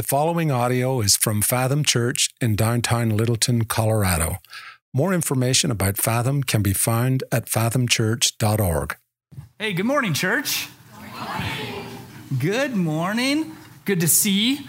[0.00, 4.38] The following audio is from Fathom Church in downtown Littleton, Colorado.
[4.94, 8.96] More information about Fathom can be found at fathomchurch.org.
[9.58, 10.70] Hey, good morning, church.
[10.94, 11.84] Good morning.
[12.38, 13.56] Good morning.
[13.84, 14.66] Good to see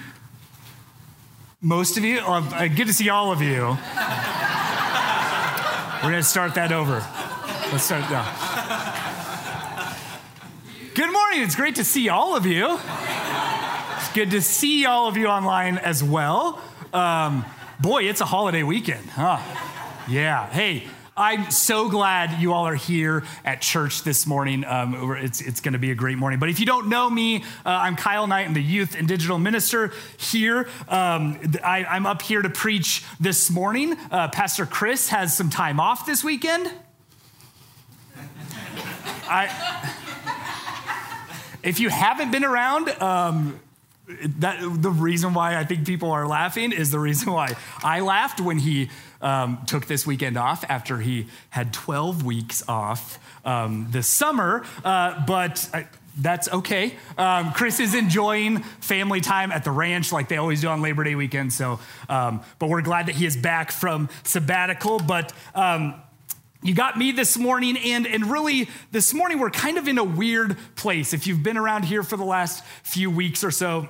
[1.62, 2.20] most of you.
[2.20, 3.78] Uh, good to see all of you.
[6.04, 6.96] We're going to start that over.
[7.72, 8.26] Let's start now.
[10.94, 11.42] Good morning.
[11.42, 12.78] It's great to see all of you.
[14.14, 16.62] Good to see all of you online as well.
[16.92, 17.46] Um,
[17.80, 19.40] boy, it's a holiday weekend, huh?
[20.10, 20.48] Yeah.
[20.48, 20.84] Hey,
[21.16, 24.66] I'm so glad you all are here at church this morning.
[24.66, 26.40] Um, it's it's going to be a great morning.
[26.40, 28.48] But if you don't know me, uh, I'm Kyle Knight.
[28.48, 30.68] I'm the youth and digital minister here.
[30.90, 33.96] Um, I, am up here to preach this morning.
[34.12, 36.70] Uh, Pastor Chris has some time off this weekend.
[39.30, 39.88] I,
[41.64, 43.62] if you haven't been around, um,
[44.40, 48.40] that the reason why I think people are laughing is the reason why I laughed
[48.40, 48.90] when he
[49.22, 54.66] um, took this weekend off after he had 12 weeks off um, this summer.
[54.84, 56.96] Uh, but I, that's okay.
[57.18, 61.04] Um, Chris is enjoying family time at the ranch like they always do on Labor
[61.04, 61.54] Day weekend.
[61.54, 65.00] So, um, but we're glad that he is back from sabbatical.
[65.00, 65.96] But um,
[66.64, 70.04] you got me this morning, and, and really, this morning we're kind of in a
[70.04, 71.14] weird place.
[71.14, 73.90] If you've been around here for the last few weeks or so,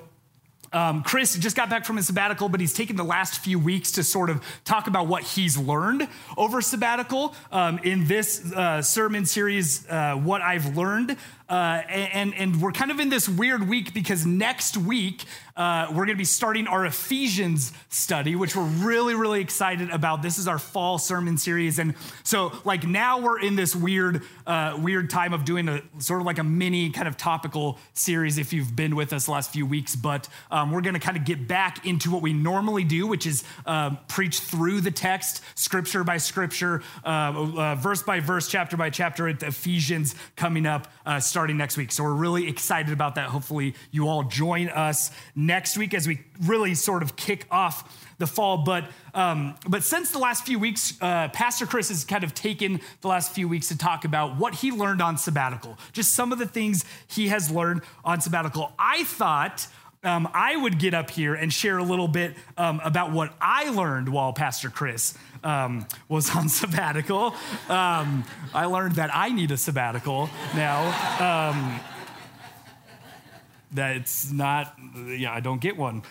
[0.73, 3.91] um, Chris just got back from his sabbatical, but he's taken the last few weeks
[3.93, 7.35] to sort of talk about what he's learned over sabbatical.
[7.51, 11.17] Um, in this uh, sermon series, uh, What I've Learned,
[11.51, 15.25] uh, and, and we're kind of in this weird week because next week
[15.57, 20.21] uh, we're going to be starting our Ephesians study, which we're really, really excited about.
[20.21, 21.77] This is our fall sermon series.
[21.77, 26.21] And so, like, now we're in this weird, uh, weird time of doing a sort
[26.21, 29.65] of like a mini kind of topical series if you've been with us last few
[29.65, 29.93] weeks.
[29.93, 33.25] But um, we're going to kind of get back into what we normally do, which
[33.25, 38.77] is uh, preach through the text, scripture by scripture, uh, uh, verse by verse, chapter
[38.77, 40.87] by chapter, Ephesians coming up.
[41.19, 41.91] Start starting next week.
[41.91, 43.29] So we're really excited about that.
[43.29, 48.27] Hopefully, you all join us next week as we really sort of kick off the
[48.27, 48.59] fall.
[48.59, 52.79] But um, but since the last few weeks, uh, Pastor Chris has kind of taken
[53.01, 56.37] the last few weeks to talk about what he learned on sabbatical, just some of
[56.37, 58.71] the things he has learned on sabbatical.
[58.77, 59.65] I thought.
[60.03, 63.69] Um, I would get up here and share a little bit um, about what I
[63.69, 65.13] learned while Pastor Chris
[65.43, 67.35] um, was on sabbatical.
[67.69, 71.49] Um, I learned that I need a sabbatical now.
[71.49, 71.79] Um,
[73.73, 76.03] that it's not, yeah, I don't get one.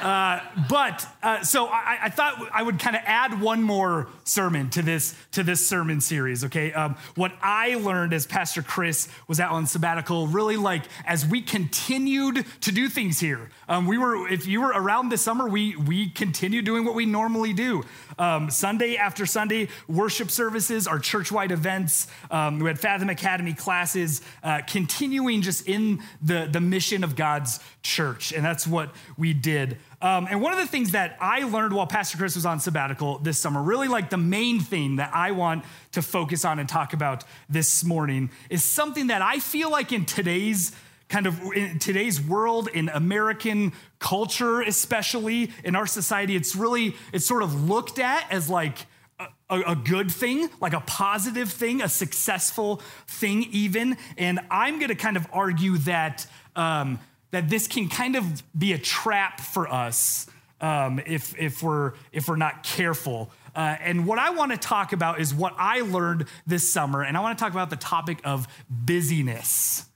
[0.00, 4.70] Uh, but uh, so I, I, thought I would kind of add one more sermon
[4.70, 6.44] to this to this sermon series.
[6.44, 11.26] Okay, um, what I learned as Pastor Chris was out on sabbatical, really like as
[11.26, 13.50] we continued to do things here.
[13.68, 17.06] Um, we were, if you were around this summer, we we continued doing what we
[17.06, 17.84] normally do.
[18.18, 22.06] Um, Sunday after Sunday, worship services, our church-wide events.
[22.30, 27.60] Um, we had Fathom Academy classes, uh, continuing just in the, the mission of God's
[27.82, 28.32] church.
[28.32, 29.78] And that's what we did.
[30.02, 33.18] Um, and one of the things that I learned while Pastor Chris was on sabbatical
[33.18, 36.94] this summer, really like the main thing that I want to focus on and talk
[36.94, 40.72] about this morning, is something that I feel like in today's
[41.10, 47.26] kind of in today's world, in American culture, especially in our society, it's really, it's
[47.26, 48.86] sort of looked at as like
[49.18, 53.98] a, a, good thing, like a positive thing, a successful thing, even.
[54.16, 57.00] And I'm going to kind of argue that, um,
[57.30, 60.26] that this can kind of be a trap for us
[60.60, 63.30] um, if, if, we're, if we're not careful.
[63.54, 67.02] Uh, and what I want to talk about is what I learned this summer.
[67.02, 69.86] And I want to talk about the topic of busyness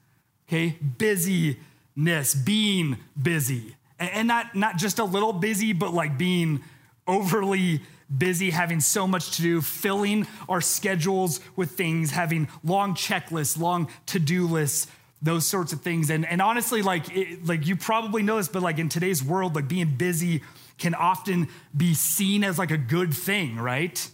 [0.49, 0.79] okay?
[0.81, 3.77] Busyness, being busy.
[3.99, 6.63] And not, not just a little busy, but like being
[7.07, 7.81] overly
[8.17, 13.89] busy, having so much to do, filling our schedules with things, having long checklists, long
[14.07, 14.87] to do lists,
[15.23, 16.11] those sorts of things.
[16.11, 19.55] And, and honestly, like, it, like you probably know this, but like in today's world,
[19.55, 20.43] like being busy
[20.79, 24.11] can often be seen as like a good thing, right?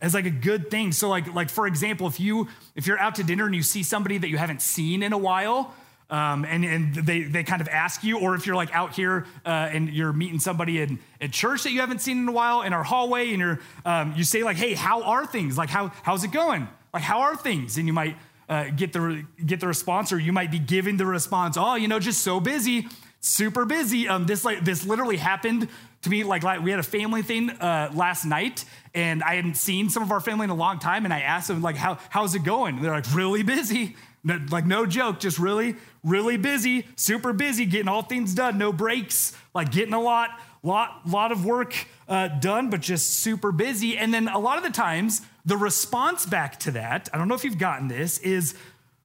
[0.00, 0.92] as like a good thing.
[0.92, 3.82] So like like for example, if you if you're out to dinner and you see
[3.82, 5.74] somebody that you haven't seen in a while,
[6.10, 9.26] um, and, and they, they kind of ask you, or if you're like out here
[9.44, 12.62] uh, and you're meeting somebody in at church that you haven't seen in a while
[12.62, 15.58] in our hallway, and you're um, you say like, "Hey, how are things?
[15.58, 16.66] Like, how how's it going?
[16.94, 18.16] Like, how are things?" And you might
[18.48, 21.88] uh, get the get the response, or you might be giving the response, "Oh, you
[21.88, 22.88] know, just so busy,
[23.20, 25.68] super busy." Um, this like this literally happened
[26.02, 28.64] to me like, like we had a family thing uh, last night
[28.94, 31.48] and i hadn't seen some of our family in a long time and i asked
[31.48, 35.20] them like how, how's it going and they're like really busy No, like, no joke,
[35.20, 40.00] just really, really busy, super busy, getting all things done, no breaks, like getting a
[40.00, 40.30] lot,
[40.62, 43.96] lot, lot of work uh, done, but just super busy.
[43.96, 47.34] And then a lot of the times, the response back to that, I don't know
[47.34, 48.54] if you've gotten this, is,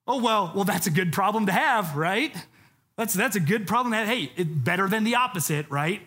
[0.06, 2.36] oh, well, well, that's a good problem to have, right?
[2.96, 4.08] That's, that's a good problem to have.
[4.08, 6.02] Hey, it's better than the opposite, right?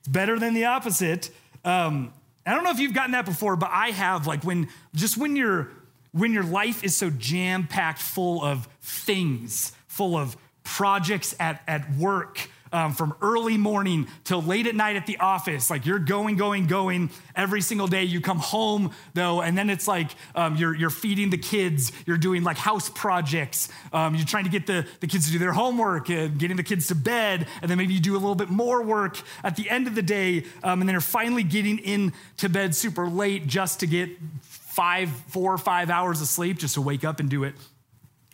[0.00, 1.30] It's better than the opposite.
[1.64, 2.12] Um,
[2.44, 4.26] I don't know if you've gotten that before, but I have.
[4.26, 5.68] Like when, just when you're,
[6.10, 11.94] when your life is so jam packed full of things, full of projects at, at
[11.94, 15.70] work, um, from early morning till late at night at the office.
[15.70, 18.04] Like you're going, going, going every single day.
[18.04, 21.92] You come home though, and then it's like um, you're, you're feeding the kids.
[22.06, 23.68] You're doing like house projects.
[23.92, 26.62] Um, you're trying to get the, the kids to do their homework, uh, getting the
[26.62, 29.68] kids to bed, and then maybe you do a little bit more work at the
[29.70, 33.46] end of the day, um, and then you're finally getting in to bed super late
[33.46, 34.10] just to get
[34.42, 37.54] five, four or five hours of sleep just to wake up and do it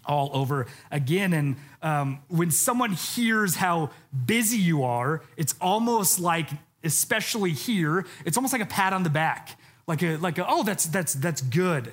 [0.07, 1.33] all over again.
[1.33, 3.91] And um, when someone hears how
[4.27, 6.49] busy you are, it's almost like,
[6.83, 10.63] especially here, it's almost like a pat on the back, like a like a, oh
[10.63, 11.93] that's that's that's good.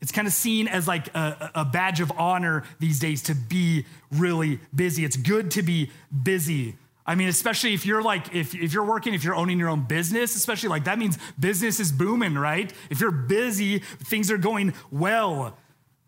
[0.00, 3.86] It's kind of seen as like a, a badge of honor these days to be
[4.10, 5.04] really busy.
[5.04, 5.90] It's good to be
[6.24, 6.76] busy.
[7.04, 9.82] I mean, especially if you're like, if, if you're working, if you're owning your own
[9.82, 12.72] business, especially like that means business is booming, right?
[12.90, 15.56] If you're busy, things are going well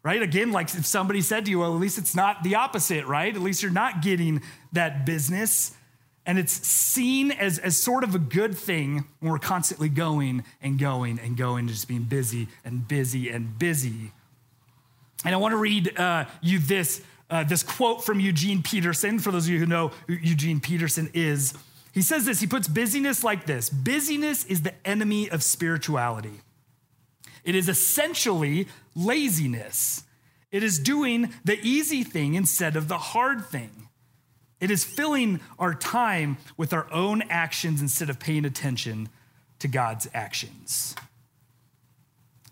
[0.05, 0.23] right?
[0.23, 3.35] Again, like if somebody said to you, well, at least it's not the opposite, right?
[3.35, 4.43] At least you're not getting
[4.73, 5.75] that business.
[6.27, 10.79] And it's seen as, as sort of a good thing when we're constantly going and
[10.79, 14.13] going and going, just being busy and busy and busy.
[15.25, 19.19] And I want to read uh, you this, uh, this quote from Eugene Peterson.
[19.19, 21.55] For those of you who know who Eugene Peterson is,
[21.93, 26.41] he says this he puts busyness like this Busyness is the enemy of spirituality.
[27.45, 30.05] It is essentially laziness.
[30.51, 33.89] It is doing the easy thing instead of the hard thing.
[34.61, 39.09] It is filling our time with our own actions instead of paying attention
[39.59, 40.95] to God's actions.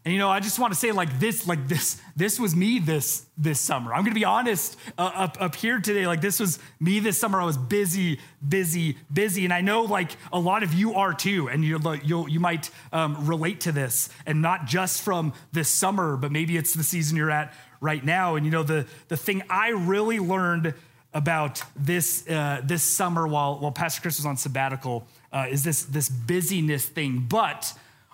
[0.04, 2.80] And you know, I just want to say like this, like this, this was me
[2.80, 3.94] this this summer.
[3.94, 6.08] I'm gonna be honest uh, up up here today.
[6.08, 7.40] Like this was me this summer.
[7.40, 11.48] I was busy, busy, busy, and I know like a lot of you are too.
[11.48, 16.16] And you you you might um, relate to this, and not just from this summer,
[16.16, 18.34] but maybe it's the season you're at right now.
[18.34, 20.74] And you know, the the thing I really learned
[21.14, 25.84] about this uh, this summer while while Pastor Chris was on sabbatical uh, is this
[25.84, 27.72] this busyness thing, but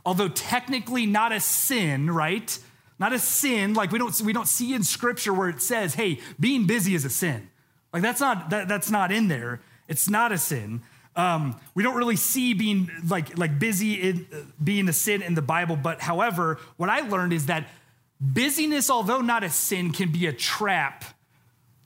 [0.08, 2.58] although technically not a sin, right?
[2.98, 6.20] Not a sin, like we don't, we don't see in scripture where it says, hey,
[6.40, 7.50] being busy is a sin.
[7.92, 9.60] Like that's not, that, that's not in there.
[9.86, 10.80] It's not a sin.
[11.14, 15.34] Um, we don't really see being like, like busy in, uh, being a sin in
[15.34, 17.68] the Bible, but however, what I learned is that
[18.18, 21.04] busyness, although not a sin, can be a trap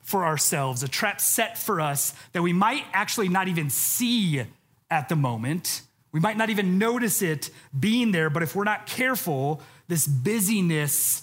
[0.00, 4.44] for ourselves, a trap set for us that we might actually not even see
[4.92, 5.82] at the moment
[6.12, 11.23] we might not even notice it being there, but if we're not careful, this busyness,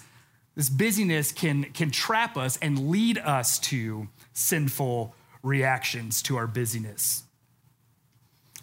[0.56, 7.24] this busyness can, can trap us and lead us to sinful reactions to our busyness.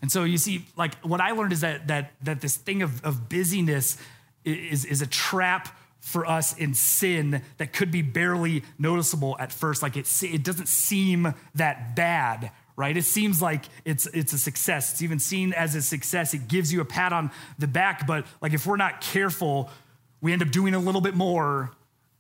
[0.03, 3.03] And so you see, like what I learned is that that that this thing of,
[3.05, 3.97] of busyness
[4.45, 5.69] is, is a trap
[6.01, 9.83] for us in sin that could be barely noticeable at first.
[9.83, 12.97] Like it, it doesn't seem that bad, right?
[12.97, 14.93] It seems like it's it's a success.
[14.93, 16.35] It's even seen as a success.
[16.35, 19.71] It gives you a pat on the back, but like if we're not careful,
[20.21, 21.71] we end up doing a little bit more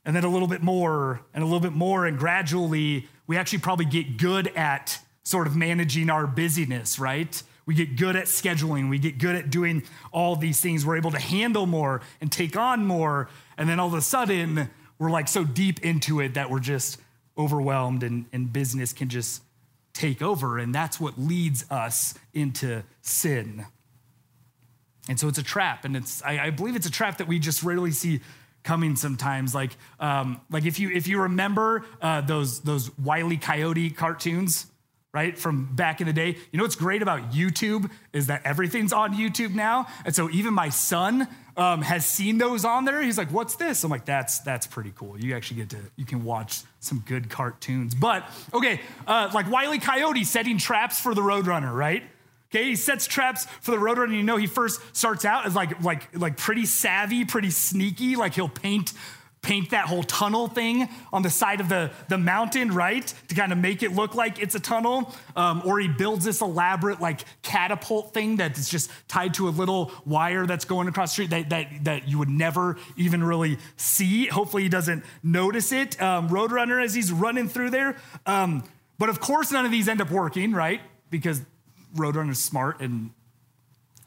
[0.04, 3.59] and then a little bit more and a little bit more and gradually we actually
[3.59, 7.42] probably get good at sort of managing our busyness, right?
[7.66, 8.88] We get good at scheduling.
[8.88, 10.87] We get good at doing all these things.
[10.87, 13.28] We're able to handle more and take on more.
[13.59, 17.00] And then all of a sudden, we're like so deep into it that we're just
[17.37, 19.42] overwhelmed and, and business can just
[19.97, 23.67] take over, and that's what leads us into sin.
[25.09, 27.38] And so it's a trap, and it's I, I believe it's a trap that we
[27.38, 28.21] just rarely see
[28.62, 29.55] coming sometimes.
[29.55, 34.67] Like, um, like if you if you remember uh, those those Wiley Coyote cartoons,
[35.17, 36.37] right from back in the day.
[36.53, 40.53] You know what's great about YouTube is that everything's on YouTube now, and so even
[40.53, 43.02] my son um, has seen those on there.
[43.02, 45.18] He's like, "What's this?" I'm like, "That's that's pretty cool.
[45.18, 49.78] You actually get to you can watch some good cartoons." But okay, uh, like Wiley
[49.78, 52.02] Coyote setting traps for the Roadrunner, right?
[52.50, 54.16] Okay, he sets traps for the Roadrunner.
[54.16, 58.16] You know, he first starts out as like like like pretty savvy, pretty sneaky.
[58.16, 58.92] Like he'll paint
[59.47, 63.15] paint that whole tunnel thing on the side of the, the mountain, right?
[63.29, 65.15] To kind of make it look like it's a tunnel.
[65.37, 69.93] Um, or he builds this elaborate, like, catapult thing that's just tied to a little
[70.05, 74.26] wire that's going across the street that, that, that you would never even really see.
[74.26, 76.03] Hopefully, he doesn't notice it.
[76.03, 77.97] Um, Roadrunner, as he's running through there.
[78.26, 78.65] Um,
[78.99, 80.81] but of course, none of these end up working, right?
[81.09, 81.41] Because
[81.95, 83.11] Roadrunner's smart and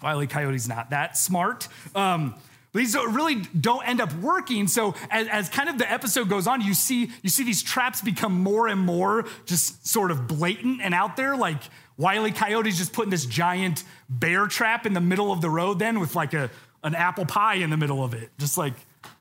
[0.04, 1.70] Wiley Coyote's not that smart.
[1.96, 2.36] Um,
[2.74, 4.68] these really don't end up working.
[4.68, 8.02] So as, as, kind of the episode goes on, you see you see these traps
[8.02, 11.36] become more and more just sort of blatant and out there.
[11.36, 11.62] Like
[11.98, 16.00] Wiley Coyote's just putting this giant bear trap in the middle of the road, then
[16.00, 16.52] with like a
[16.84, 18.30] an apple pie in the middle of it.
[18.38, 18.74] Just like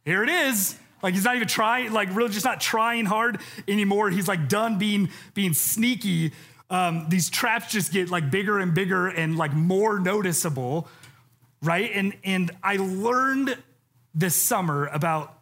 [0.05, 0.77] here it is.
[1.03, 4.11] Like he's not even trying, like really just not trying hard anymore.
[4.11, 6.33] He's like done being being sneaky.
[6.71, 10.89] Um, these traps just get like bigger and bigger and like more noticeable,
[11.63, 11.91] right?
[11.93, 13.57] And and I learned
[14.15, 15.35] this summer about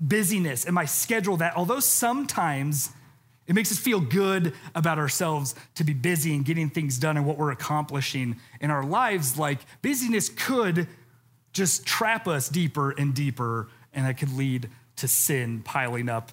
[0.00, 2.90] busyness and my schedule that although sometimes
[3.46, 7.26] it makes us feel good about ourselves to be busy and getting things done and
[7.26, 10.88] what we're accomplishing in our lives, like busyness could
[11.52, 16.32] just trap us deeper and deeper, and that could lead to sin piling up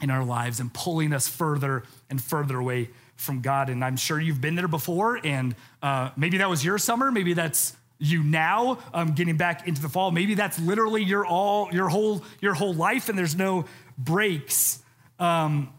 [0.00, 3.68] in our lives and pulling us further and further away from God.
[3.68, 7.34] And I'm sure you've been there before, and uh, maybe that was your summer, maybe
[7.34, 11.88] that's you now um, getting back into the fall maybe that's literally your all your
[11.88, 13.64] whole your whole life and there's no
[13.96, 14.82] breaks.
[15.18, 15.72] Um,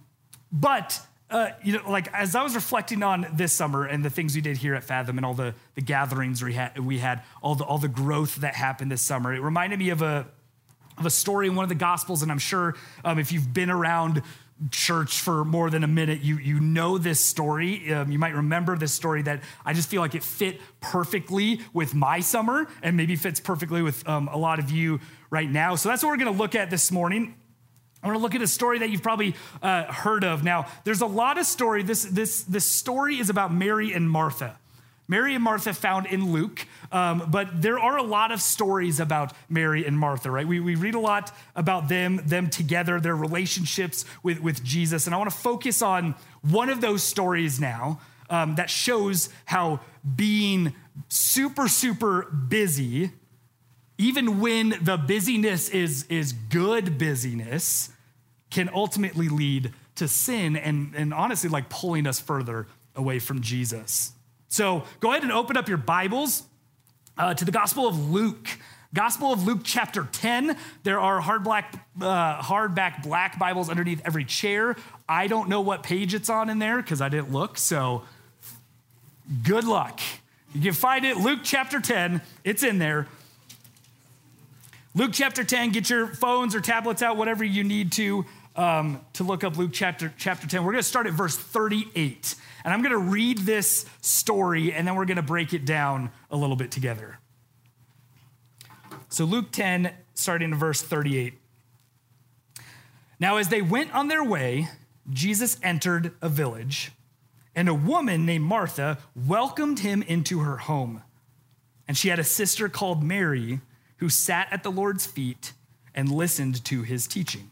[0.51, 0.99] but
[1.29, 4.41] uh, you know like as i was reflecting on this summer and the things we
[4.41, 7.63] did here at fathom and all the, the gatherings we had, we had all the
[7.63, 10.25] all the growth that happened this summer it reminded me of a
[10.97, 13.69] of a story in one of the Gospels, and I'm sure um, if you've been
[13.69, 14.21] around
[14.71, 17.93] church for more than a minute, you, you know this story.
[17.93, 21.93] Um, you might remember this story that I just feel like it fit perfectly with
[21.93, 25.75] my summer and maybe fits perfectly with um, a lot of you right now.
[25.75, 27.35] So that's what we're going to look at this morning.
[28.01, 30.43] I want to look at a story that you've probably uh, heard of.
[30.43, 31.83] Now, there's a lot of story.
[31.83, 34.59] This, this, this story is about Mary and Martha.
[35.07, 39.33] Mary and Martha found in Luke, um, but there are a lot of stories about
[39.49, 40.47] Mary and Martha, right?
[40.47, 45.05] We, we read a lot about them, them together, their relationships with, with Jesus.
[45.05, 49.81] And I want to focus on one of those stories now um, that shows how
[50.15, 50.73] being
[51.09, 53.11] super, super busy,
[53.97, 57.89] even when the busyness is, is good busyness,
[58.49, 64.13] can ultimately lead to sin and, and honestly, like pulling us further away from Jesus.
[64.53, 66.43] So go ahead and open up your Bibles
[67.17, 68.47] uh, to the Gospel of Luke.
[68.93, 70.55] Gospel of Luke, chapter 10.
[70.83, 74.75] There are hard black, uh, hardback black Bibles underneath every chair.
[75.09, 77.57] I don't know what page it's on in there because I didn't look.
[77.57, 78.03] So
[79.41, 79.99] good luck.
[80.53, 82.21] You can find it, Luke chapter 10.
[82.43, 83.07] It's in there.
[84.93, 88.23] Luke chapter 10, get your phones or tablets out, whatever you need to,
[88.55, 90.63] um, to look up Luke chapter, chapter 10.
[90.63, 92.35] We're going to start at verse 38.
[92.63, 96.11] And I'm going to read this story and then we're going to break it down
[96.29, 97.19] a little bit together.
[99.09, 101.33] So, Luke 10, starting in verse 38.
[103.19, 104.69] Now, as they went on their way,
[105.09, 106.91] Jesus entered a village,
[107.55, 111.03] and a woman named Martha welcomed him into her home.
[111.87, 113.59] And she had a sister called Mary
[113.97, 115.53] who sat at the Lord's feet
[115.93, 117.51] and listened to his teaching.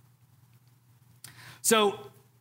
[1.61, 1.99] So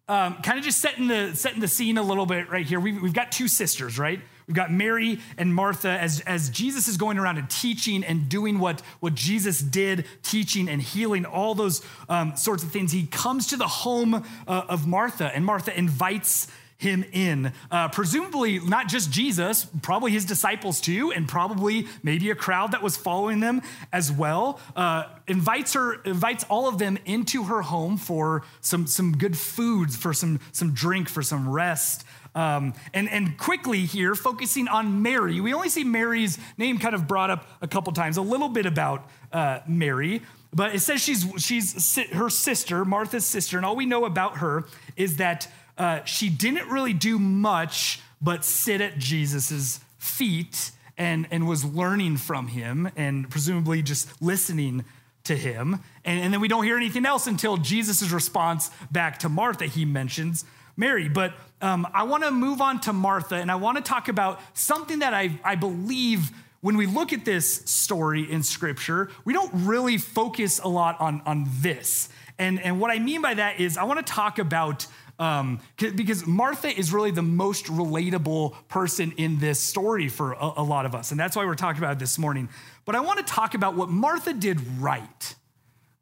[0.09, 2.81] um, kind of just setting the, setting the scene a little bit right here.
[2.81, 4.21] We've, we've got two sisters, right?
[4.49, 8.59] We've got Mary and Martha as, as Jesus is going around and teaching and doing
[8.59, 12.91] what, what Jesus did, teaching and healing, all those um, sorts of things.
[12.91, 16.49] He comes to the home uh, of Martha, and Martha invites
[16.81, 17.53] him in.
[17.71, 22.83] Uh, presumably, not just Jesus, probably his disciples too, and probably maybe a crowd that
[22.83, 23.61] was following them
[23.93, 24.59] as well.
[24.75, 29.95] Uh, invites her, invites all of them into her home for some, some good foods,
[29.95, 32.05] for some, some drink, for some rest.
[32.35, 37.07] Um, and, and quickly here, focusing on Mary, we only see Mary's name kind of
[37.07, 40.23] brought up a couple times, a little bit about uh, Mary.
[40.53, 44.65] But it says she's, she's her sister, Martha's sister, and all we know about her
[44.97, 45.47] is that
[45.81, 52.19] uh, she didn't really do much but sit at Jesus' feet and, and was learning
[52.19, 54.85] from him and presumably just listening
[55.25, 55.81] to him.
[56.05, 59.65] And, and then we don't hear anything else until Jesus' response back to Martha.
[59.65, 60.45] He mentions
[60.77, 61.09] Mary.
[61.09, 61.33] But
[61.63, 64.99] um, I want to move on to Martha and I want to talk about something
[64.99, 69.97] that I, I believe when we look at this story in scripture, we don't really
[69.97, 72.11] focus a lot on, on this.
[72.39, 74.87] And, and what I mean by that is I want to talk about
[75.21, 80.63] um, because Martha is really the most relatable person in this story for a, a
[80.63, 81.11] lot of us.
[81.11, 82.49] And that's why we're talking about it this morning.
[82.87, 85.35] But I want to talk about what Martha did right.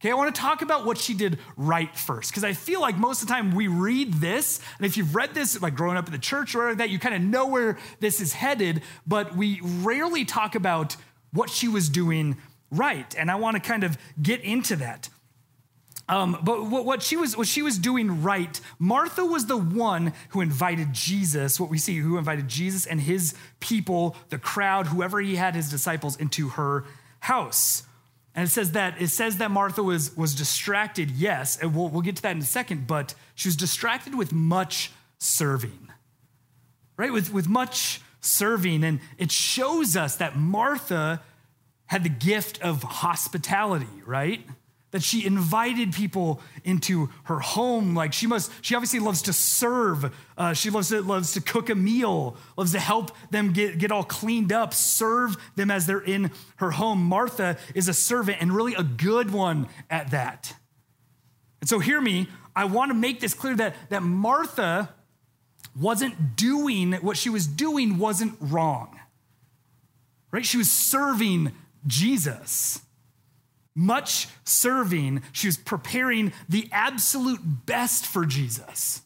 [0.00, 2.96] Okay, I want to talk about what she did right first, because I feel like
[2.96, 6.06] most of the time we read this, and if you've read this, like growing up
[6.06, 9.60] in the church or that, you kind of know where this is headed, but we
[9.60, 10.96] rarely talk about
[11.32, 12.36] what she was doing
[12.70, 13.12] right.
[13.18, 15.08] And I want to kind of get into that.
[16.08, 20.40] Um, but what she was what she was doing right, Martha was the one who
[20.40, 21.60] invited Jesus.
[21.60, 25.70] What we see, who invited Jesus and his people, the crowd, whoever he had his
[25.70, 26.84] disciples, into her
[27.20, 27.82] house.
[28.34, 31.10] And it says that it says that Martha was was distracted.
[31.10, 32.86] Yes, and we'll we'll get to that in a second.
[32.86, 35.88] But she was distracted with much serving,
[36.96, 37.12] right?
[37.12, 41.20] With with much serving, and it shows us that Martha
[41.86, 44.46] had the gift of hospitality, right?
[44.90, 47.94] That she invited people into her home.
[47.94, 50.14] Like she must she obviously loves to serve.
[50.36, 53.92] Uh, she loves to, loves to cook a meal loves to help them get, get
[53.92, 57.02] all cleaned up serve them as they're in her home.
[57.02, 60.54] Martha is a servant and really a good one at that.
[61.60, 64.92] And so hear me i want to make this clear that, that martha
[65.78, 68.98] wasn't doing what she was doing wasn't wrong.
[70.30, 70.44] Right?
[70.44, 71.52] She was serving
[71.86, 72.80] jesus
[73.78, 75.22] much serving.
[75.32, 79.02] She was preparing the absolute best for Jesus.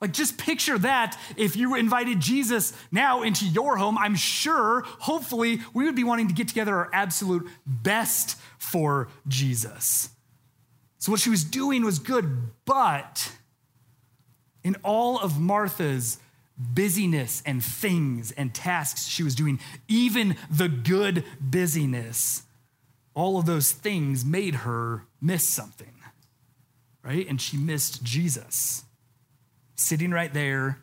[0.00, 3.96] Like, just picture that if you invited Jesus now into your home.
[3.98, 10.08] I'm sure, hopefully, we would be wanting to get together our absolute best for Jesus.
[10.98, 13.32] So, what she was doing was good, but
[14.64, 16.18] in all of Martha's
[16.56, 22.42] busyness and things and tasks she was doing, even the good busyness,
[23.14, 25.94] all of those things made her miss something,
[27.02, 27.28] right?
[27.28, 28.84] And she missed Jesus
[29.74, 30.78] sitting right there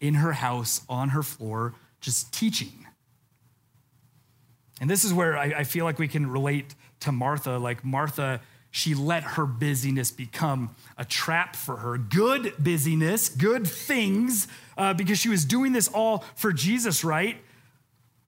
[0.00, 2.86] in her house on her floor, just teaching.
[4.80, 7.58] And this is where I, I feel like we can relate to Martha.
[7.58, 8.40] Like Martha,
[8.70, 11.98] she let her busyness become a trap for her.
[11.98, 17.36] Good busyness, good things, uh, because she was doing this all for Jesus, right?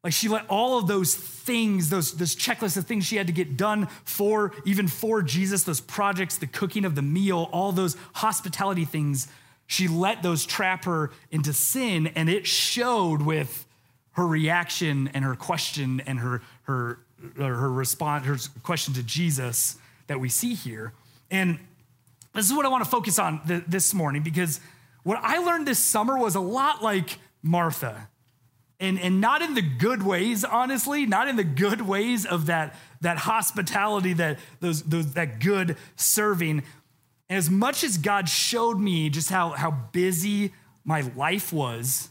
[0.04, 3.32] Like she let all of those things, those this checklist of things she had to
[3.32, 7.96] get done for, even for Jesus, those projects, the cooking of the meal, all those
[8.14, 9.28] hospitality things,
[9.66, 13.66] she let those trap her into sin, and it showed with
[14.12, 16.98] her reaction and her question and her her
[17.36, 19.76] her response, her question to Jesus
[20.08, 20.92] that we see here.
[21.30, 21.58] And
[22.34, 24.60] this is what I want to focus on th- this morning because
[25.04, 28.08] what I learned this summer was a lot like Martha
[28.82, 32.74] and, and not in the good ways, honestly, not in the good ways of that,
[33.00, 36.64] that hospitality, that, those, those, that good serving.
[37.28, 40.52] And as much as God showed me just how, how busy
[40.84, 42.10] my life was,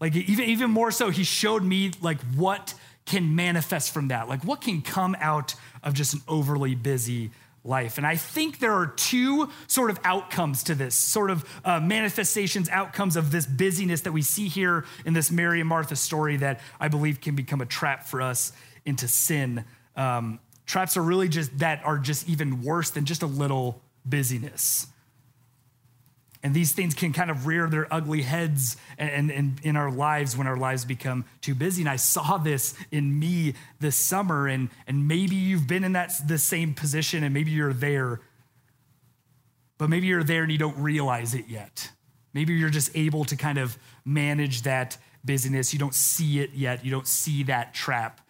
[0.00, 4.44] like even, even more so, he showed me like what can manifest from that, like
[4.44, 5.54] what can come out
[5.84, 7.30] of just an overly busy
[7.66, 7.98] life.
[7.98, 12.68] And I think there are two sort of outcomes to this, sort of uh, manifestations,
[12.68, 16.60] outcomes of this busyness that we see here in this Mary and Martha story that
[16.80, 18.52] I believe can become a trap for us
[18.84, 19.64] into sin.
[19.96, 24.86] Um, traps are really just that are just even worse than just a little busyness.
[26.46, 30.46] And these things can kind of rear their ugly heads and, in our lives when
[30.46, 31.82] our lives become too busy.
[31.82, 34.46] And I saw this in me this summer.
[34.46, 38.20] And, and maybe you've been in that the same position and maybe you're there,
[39.76, 41.90] but maybe you're there and you don't realize it yet.
[42.32, 45.72] Maybe you're just able to kind of manage that busyness.
[45.72, 46.84] You don't see it yet.
[46.84, 48.20] You don't see that trap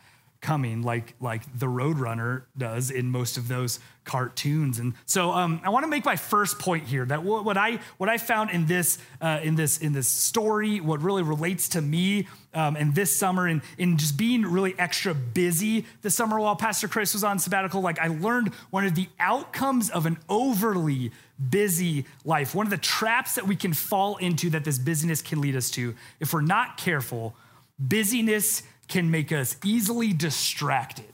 [0.46, 4.78] coming like like the roadrunner does in most of those cartoons.
[4.78, 8.09] And so um, i want to make my first point here that what i what
[8.09, 12.28] i found in this uh, in this in this story what really relates to me
[12.54, 16.87] um, and this summer and in just being really extra busy this summer while pastor
[16.87, 21.11] chris was on sabbatical like i learned one of the outcomes of an overly
[21.50, 25.40] busy life one of the traps that we can fall into that this busyness can
[25.40, 25.94] lead us to.
[26.20, 27.35] If we're not careful
[27.78, 31.12] busyness can make us easily distracted.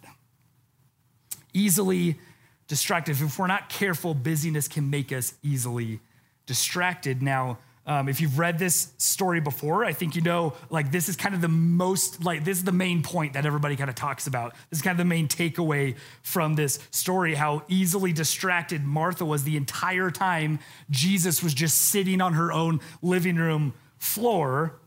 [1.53, 2.19] Easily
[2.69, 3.21] distracted.
[3.21, 6.01] If we're not careful, busyness can make us easily
[6.47, 7.23] distracted.
[7.23, 11.17] Now, Um, if you've read this story before, I think you know, like, this is
[11.17, 14.29] kind of the most, like, this is the main point that everybody kind of talks
[14.29, 14.55] about.
[14.71, 19.43] This is kind of the main takeaway from this story how easily distracted Martha was
[19.43, 24.79] the entire time Jesus was just sitting on her own living room floor.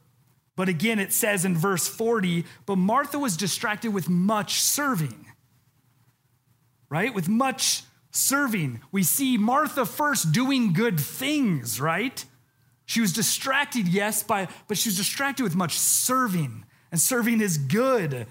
[0.56, 5.26] But again, it says in verse 40, but Martha was distracted with much serving,
[6.89, 7.13] right?
[7.13, 8.80] With much serving.
[8.91, 12.24] We see Martha first doing good things, right?
[12.86, 17.58] She was distracted, yes, by, but she was distracted with much serving, and serving is
[17.58, 18.26] good.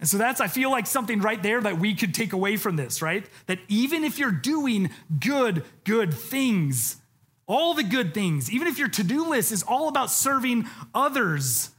[0.00, 2.76] And so that's, I feel like something right there that we could take away from
[2.76, 3.26] this, right?
[3.46, 6.96] That even if you're doing good, good things,
[7.48, 11.70] all the good things, even if your to do list is all about serving others,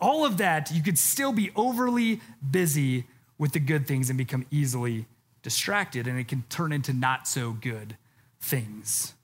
[0.00, 3.06] all of that, you could still be overly busy
[3.38, 5.06] with the good things and become easily
[5.42, 7.96] distracted, and it can turn into not so good
[8.40, 9.14] things.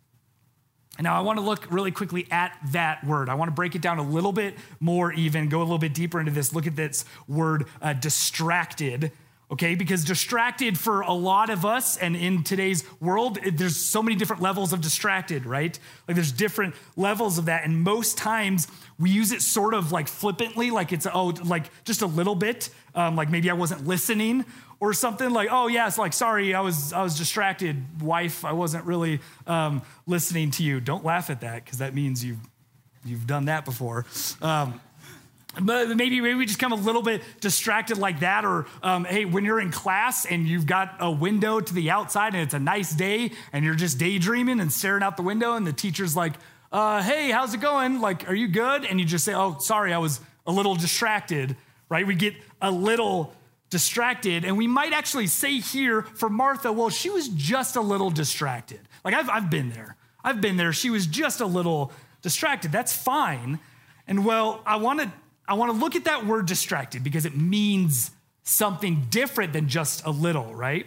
[0.99, 3.29] Now, I want to look really quickly at that word.
[3.29, 5.93] I want to break it down a little bit more, even go a little bit
[5.93, 6.55] deeper into this.
[6.55, 9.13] Look at this word, uh, distracted,
[9.51, 9.75] okay?
[9.75, 14.43] Because distracted for a lot of us and in today's world, there's so many different
[14.43, 15.79] levels of distracted, right?
[16.09, 17.65] Like there's different levels of that.
[17.65, 18.67] And most times
[18.99, 22.71] we use it sort of like flippantly, like it's, oh, like just a little bit,
[22.95, 24.45] um, like maybe I wasn't listening
[24.81, 28.45] or something like, oh yeah, it's like, sorry, I was I was distracted, wife.
[28.45, 30.81] I wasn't really um, listening to you.
[30.81, 32.41] Don't laugh at that because that means you've
[33.05, 34.05] you've done that before.
[34.43, 34.81] Um,
[35.61, 39.45] maybe maybe we just come a little bit distracted like that, or um, hey, when
[39.45, 42.95] you're in class and you've got a window to the outside and it's a nice
[42.95, 46.35] day and you're just daydreaming and staring out the window and the teacher's like,
[46.73, 48.01] uh, hey, how's it going?
[48.01, 48.85] Like, are you good?
[48.85, 51.57] And you just say, oh, sorry, I was a little distracted.
[51.89, 52.07] Right?
[52.07, 53.33] We get a little
[53.71, 54.45] distracted.
[54.45, 58.81] And we might actually say here for Martha, well, she was just a little distracted.
[59.05, 59.97] Like I've, I've been there.
[60.25, 60.73] I've been there.
[60.73, 61.93] She was just a little
[62.23, 62.73] distracted.
[62.73, 63.61] That's fine.
[64.09, 65.13] And well, I want to
[65.49, 68.11] I want to look at that word distracted because it means
[68.43, 70.87] something different than just a little, right?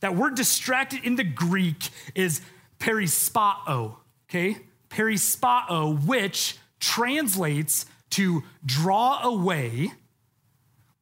[0.00, 2.40] That word distracted in the Greek is
[2.78, 3.96] perispao,
[4.28, 4.56] okay?
[4.88, 9.92] Perispao, which translates to draw away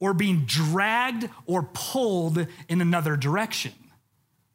[0.00, 3.72] or being dragged or pulled in another direction.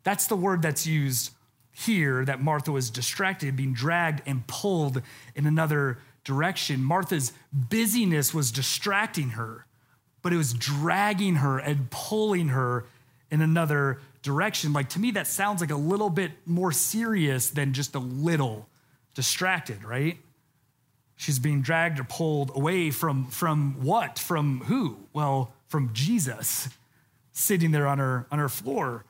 [0.04, 1.32] That's the word that's used
[1.72, 5.02] here that Martha was distracted, being dragged and pulled
[5.36, 6.84] in another direction.
[6.84, 9.66] Martha's busyness was distracting her,
[10.22, 12.86] but it was dragging her and pulling her
[13.30, 14.74] in another direction.
[14.74, 18.68] Like to me, that sounds like a little bit more serious than just a little
[19.16, 20.18] distracted, right?
[21.16, 24.18] She's being dragged or pulled away from, from what?
[24.18, 24.98] From who?
[25.14, 26.70] Well, from Jesus
[27.32, 29.06] sitting there on her, on her floor.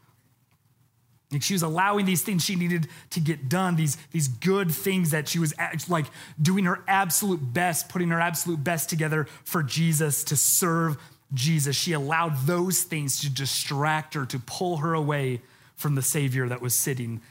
[1.33, 5.11] Like she was allowing these things she needed to get done, these, these good things
[5.11, 5.53] that she was
[5.89, 6.05] like
[6.41, 10.97] doing her absolute best, putting her absolute best together for Jesus to serve
[11.33, 11.75] Jesus.
[11.75, 15.41] She allowed those things to distract her, to pull her away
[15.75, 17.21] from the Savior that was sitting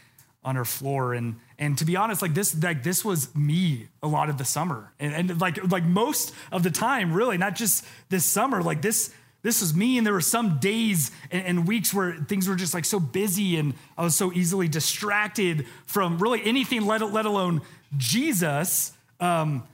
[0.45, 1.15] on her floor.
[1.15, 4.45] And, and to be honest, like this, like this was me a lot of the
[4.45, 4.93] summer.
[4.99, 9.15] And, and like, like most of the time, really, not just this summer, like this,
[9.43, 9.99] this was me.
[9.99, 13.57] And there were some days and, and weeks where things were just like so busy
[13.57, 17.63] and I was so easily distracted from really anything, let, let alone
[17.97, 18.93] Jesus.
[19.21, 19.65] Um,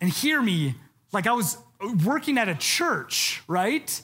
[0.00, 0.74] and hear me,
[1.12, 1.58] like I was
[2.04, 4.00] working at a church, right?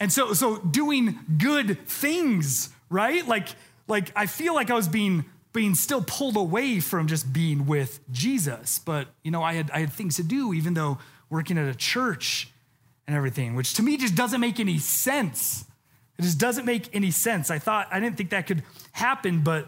[0.00, 3.26] And so, so doing good things, right?
[3.26, 3.48] Like,
[3.86, 8.00] like I feel like I was being being still pulled away from just being with
[8.10, 8.80] Jesus.
[8.80, 10.98] But you know, I had I had things to do, even though
[11.30, 12.48] working at a church
[13.06, 15.64] and everything, which to me just doesn't make any sense.
[16.18, 17.50] It just doesn't make any sense.
[17.50, 18.62] I thought I didn't think that could
[18.92, 19.66] happen, but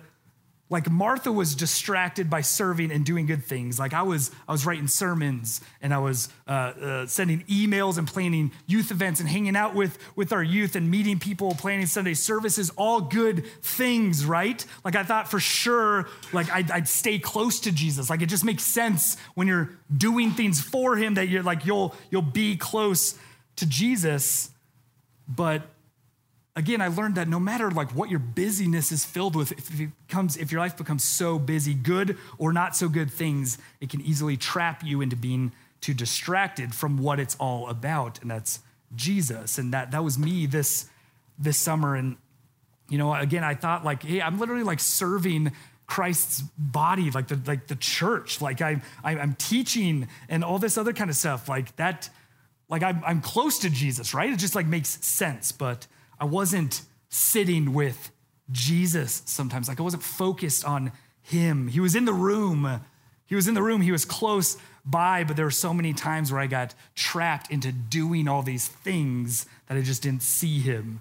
[0.69, 3.79] like Martha was distracted by serving and doing good things.
[3.79, 8.07] Like I was, I was writing sermons and I was uh, uh, sending emails and
[8.09, 12.15] planning youth events and hanging out with, with our youth and meeting people, planning Sunday
[12.15, 14.65] services, all good things, right?
[14.85, 18.11] Like I thought for sure, like I'd, I'd stay close to Jesus.
[18.11, 21.95] Like it just makes sense when you're doing things for him that you're like, you'll,
[22.11, 23.17] you'll be close
[23.57, 24.51] to Jesus.
[25.29, 25.63] But
[26.55, 29.91] again, I learned that no matter like what your busyness is filled with, if it
[30.09, 34.01] becomes, if your life becomes so busy, good or not so good things, it can
[34.01, 38.61] easily trap you into being too distracted from what it's all about, and that's
[38.95, 39.59] Jesus.
[39.59, 40.89] And that that was me this
[41.39, 41.95] this summer.
[41.95, 42.17] And
[42.89, 45.53] you know, again, I thought like, hey, I'm literally like serving
[45.87, 50.93] Christ's body, like the like the church, like I'm I'm teaching and all this other
[50.93, 52.09] kind of stuff, like that.
[52.69, 54.31] Like I'm, I'm close to Jesus, right?
[54.31, 55.87] It just like makes sense, but
[56.19, 58.11] I wasn't sitting with
[58.51, 59.69] Jesus sometimes.
[59.69, 61.69] Like I wasn't focused on him.
[61.69, 62.81] He was in the room
[63.27, 66.31] He was in the room, he was close by, but there were so many times
[66.31, 71.01] where I got trapped into doing all these things that I just didn't see him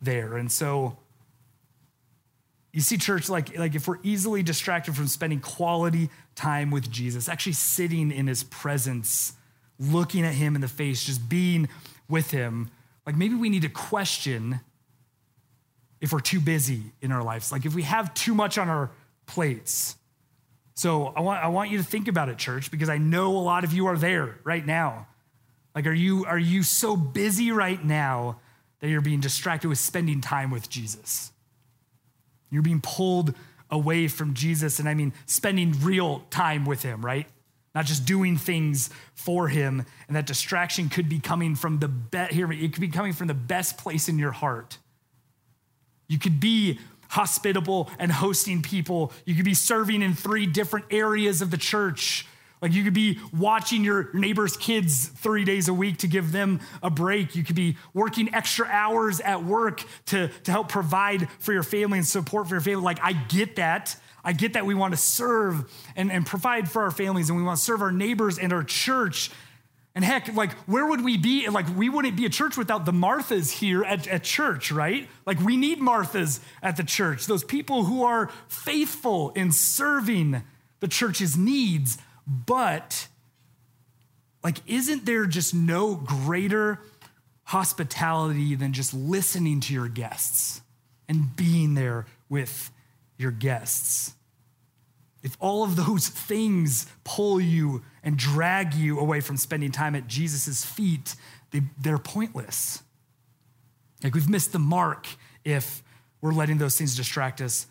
[0.00, 0.36] there.
[0.36, 0.96] And so,
[2.72, 7.28] you see, church, like, like if we're easily distracted from spending quality time with Jesus,
[7.28, 9.32] actually sitting in his presence,
[9.78, 11.68] looking at him in the face, just being
[12.08, 12.70] with him,
[13.06, 14.60] like maybe we need to question
[16.00, 18.90] if we're too busy in our lives, like if we have too much on our
[19.26, 19.96] plates.
[20.74, 23.38] So I want, I want you to think about it, church, because I know a
[23.38, 25.06] lot of you are there right now.
[25.74, 28.40] Like, are you, are you so busy right now
[28.80, 31.32] that you're being distracted with spending time with Jesus?
[32.50, 33.34] You're being pulled
[33.70, 37.26] away from Jesus, and I mean spending real time with him, right?
[37.74, 39.84] Not just doing things for him.
[40.06, 43.26] And that distraction could be coming from the best, here, it could be coming from
[43.26, 44.78] the best place in your heart.
[46.08, 49.12] You could be hospitable and hosting people.
[49.24, 52.26] You could be serving in three different areas of the church.
[52.60, 56.60] Like you could be watching your neighbor's kids three days a week to give them
[56.82, 57.36] a break.
[57.36, 61.98] You could be working extra hours at work to, to help provide for your family
[61.98, 62.82] and support for your family.
[62.82, 63.96] Like, I get that.
[64.24, 67.44] I get that we want to serve and, and provide for our families and we
[67.44, 69.30] want to serve our neighbors and our church.
[69.94, 71.48] And heck, like, where would we be?
[71.48, 75.08] Like, we wouldn't be a church without the Marthas here at, at church, right?
[75.24, 80.42] Like, we need Marthas at the church, those people who are faithful in serving
[80.80, 81.98] the church's needs.
[82.26, 83.06] But,
[84.42, 86.80] like, isn't there just no greater
[87.44, 90.62] hospitality than just listening to your guests
[91.08, 92.70] and being there with
[93.24, 94.14] your guests?
[95.24, 100.06] If all of those things pull you and drag you away from spending time at
[100.06, 101.16] Jesus' feet,
[101.50, 102.82] they, they're pointless.
[104.04, 105.08] Like we've missed the mark
[105.42, 105.82] if
[106.20, 107.66] we're letting those things distract us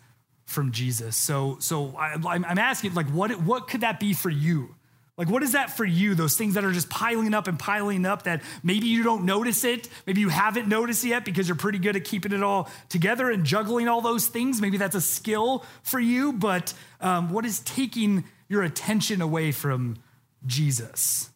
[0.46, 1.16] from Jesus.
[1.16, 4.74] So, so I, am asking, like, what, what could that be for you?
[5.16, 6.16] Like, what is that for you?
[6.16, 9.62] Those things that are just piling up and piling up that maybe you don't notice
[9.62, 9.88] it.
[10.06, 13.44] Maybe you haven't noticed yet because you're pretty good at keeping it all together and
[13.44, 14.60] juggling all those things.
[14.60, 19.98] Maybe that's a skill for you, but um, what is taking your attention away from
[20.46, 21.30] Jesus?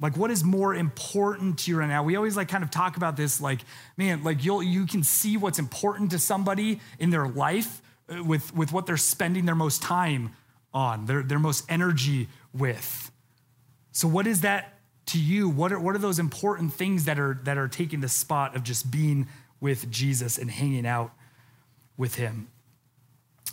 [0.00, 2.04] Like, what is more important to you right now?
[2.04, 3.62] We always like kind of talk about this, like,
[3.96, 8.54] man, like you'll you can see what's important to somebody in their life uh, with,
[8.54, 10.36] with what they're spending their most time
[10.78, 13.10] on, their, their most energy with.
[13.90, 15.48] So, what is that to you?
[15.48, 18.62] What are, what are those important things that are, that are taking the spot of
[18.62, 19.26] just being
[19.60, 21.10] with Jesus and hanging out
[21.96, 22.46] with him?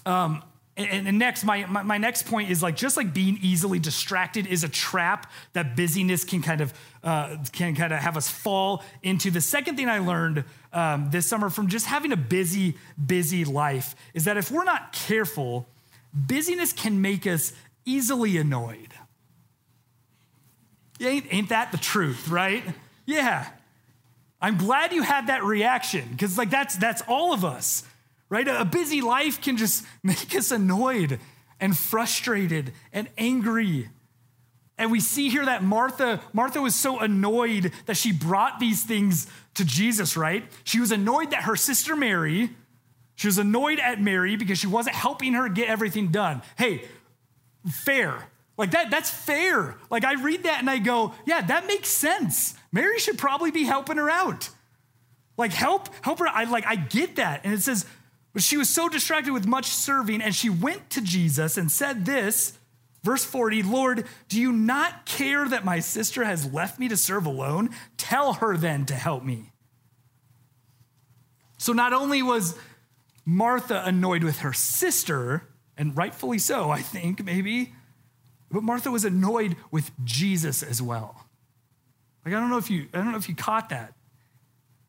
[0.05, 0.43] Um,
[0.77, 4.45] and, and, next, my, my, my, next point is like just like being easily distracted
[4.45, 8.83] is a trap that busyness can kind of uh, can kind of have us fall
[9.01, 9.31] into.
[9.31, 13.95] The second thing I learned um, this summer from just having a busy, busy life
[14.13, 15.67] is that if we're not careful,
[16.15, 17.53] busyness can make us
[17.85, 18.93] easily annoyed.
[21.01, 22.63] Ain't, ain't that the truth, right?
[23.05, 23.45] Yeah.
[24.41, 27.83] I'm glad you had that reaction because like that's that's all of us,
[28.29, 28.47] right?
[28.47, 31.19] A busy life can just make us annoyed
[31.59, 33.89] and frustrated and angry.
[34.77, 39.27] And we see here that Martha, Martha was so annoyed that she brought these things
[39.53, 40.43] to Jesus, right?
[40.65, 42.49] She was annoyed that her sister Mary,
[43.15, 46.41] she was annoyed at Mary because she wasn't helping her get everything done.
[46.57, 46.85] Hey,
[47.69, 48.27] fair.
[48.57, 49.75] Like that, that's fair.
[49.89, 52.55] Like I read that and I go, yeah, that makes sense.
[52.71, 54.49] Mary should probably be helping her out.
[55.37, 56.27] Like help, help her.
[56.27, 57.41] I like, I get that.
[57.43, 57.85] And it says,
[58.33, 62.05] but she was so distracted with much serving, and she went to Jesus and said
[62.05, 62.51] this,
[63.01, 67.25] verse 40, Lord, do you not care that my sister has left me to serve
[67.25, 67.69] alone?
[67.95, 69.53] Tell her then to help me.
[71.57, 72.57] So not only was
[73.25, 77.73] Martha annoyed with her sister, and rightfully so, I think, maybe,
[78.51, 81.25] but Martha was annoyed with Jesus as well.
[82.23, 83.93] Like, I don't know if you, I don't know if you caught that.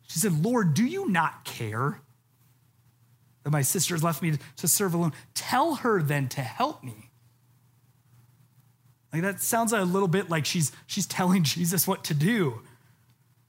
[0.09, 2.01] She said, Lord, do you not care
[3.43, 5.13] that my sister has left me to serve alone?
[5.35, 7.11] Tell her then to help me.
[9.13, 12.61] Like that sounds a little bit like she's she's telling Jesus what to do,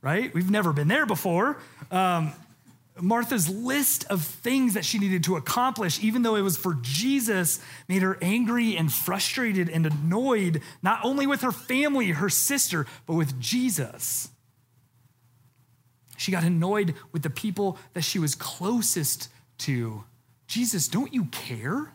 [0.02, 0.34] right?
[0.34, 1.58] We've never been there before.
[1.92, 2.34] Um,
[3.00, 7.60] Martha's list of things that she needed to accomplish, even though it was for Jesus,
[7.88, 13.14] made her angry and frustrated and annoyed, not only with her family, her sister, but
[13.14, 14.30] with Jesus.
[16.18, 19.30] She got annoyed with the people that she was closest
[19.60, 20.04] to.
[20.48, 21.94] Jesus, don't you care?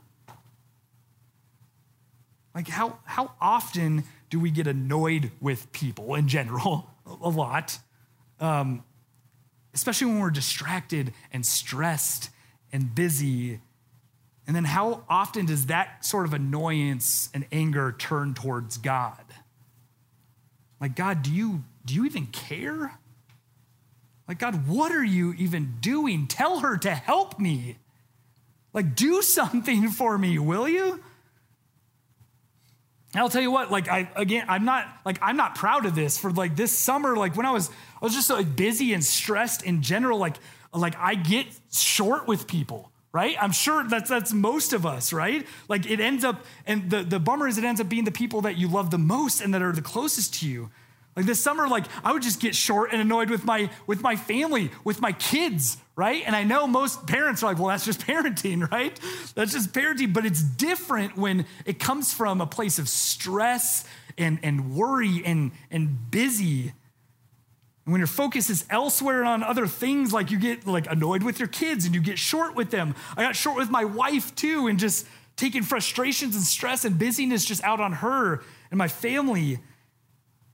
[2.54, 6.90] Like, how, how often do we get annoyed with people in general?
[7.22, 7.78] A lot.
[8.38, 8.84] Um,
[9.74, 12.30] especially when we're distracted and stressed
[12.72, 13.60] and busy.
[14.46, 19.24] And then how often does that sort of annoyance and anger turn towards God?
[20.80, 22.98] Like, God, do you, do you even care?
[24.26, 26.26] Like, God, what are you even doing?
[26.26, 27.76] Tell her to help me.
[28.72, 31.00] Like, do something for me, will you?
[33.14, 36.16] I'll tell you what, like I again, I'm not like I'm not proud of this
[36.16, 37.70] for like this summer, like when I was
[38.02, 40.36] I was just so like busy and stressed in general, like
[40.74, 43.36] like I get short with people, right?
[43.40, 45.46] I'm sure that's that's most of us, right?
[45.68, 48.42] Like it ends up, and the, the bummer is it ends up being the people
[48.42, 50.70] that you love the most and that are the closest to you.
[51.14, 54.16] Like this summer, like I would just get short and annoyed with my with my
[54.16, 56.22] family, with my kids, right?
[56.26, 58.98] And I know most parents are like, well, that's just parenting, right?
[59.34, 63.84] That's just parenting, but it's different when it comes from a place of stress
[64.18, 66.72] and, and worry and, and busy.
[67.84, 71.22] And when your focus is elsewhere and on other things, like you get like annoyed
[71.22, 72.94] with your kids and you get short with them.
[73.16, 77.44] I got short with my wife too, and just taking frustrations and stress and busyness
[77.44, 79.58] just out on her and my family.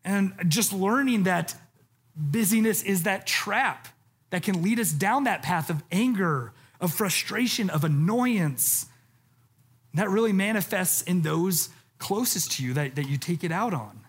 [0.04, 1.54] And just learning that
[2.16, 3.88] busyness is that trap
[4.30, 8.86] that can lead us down that path of anger, of frustration, of annoyance.
[9.94, 14.00] That really manifests in those closest to you that, that you take it out on,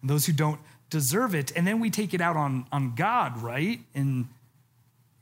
[0.00, 0.60] and those who don't
[0.90, 1.52] deserve it.
[1.56, 3.80] And then we take it out on, on God, right?
[3.94, 4.28] And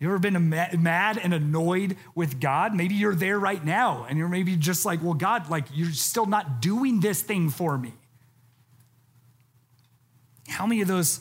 [0.00, 2.74] you ever been mad and annoyed with God?
[2.74, 6.26] Maybe you're there right now, and you're maybe just like, well, God, like, you're still
[6.26, 7.92] not doing this thing for me.
[10.46, 11.20] How many of those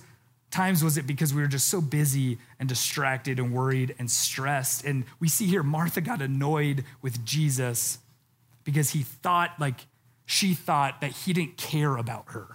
[0.51, 4.85] times was it because we were just so busy and distracted and worried and stressed?
[4.85, 7.97] And we see here Martha got annoyed with Jesus
[8.63, 9.87] because he thought, like,
[10.25, 12.47] she thought that he didn't care about her.